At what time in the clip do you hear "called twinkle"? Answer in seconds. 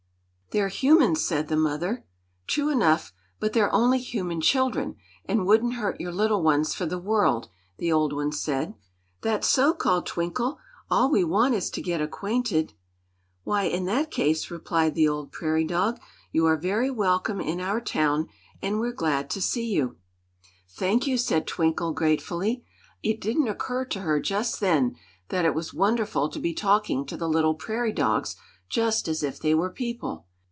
9.73-10.59